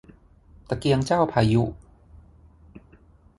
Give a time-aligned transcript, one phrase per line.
[0.69, 1.63] ตะเกียงเจ้าพายุ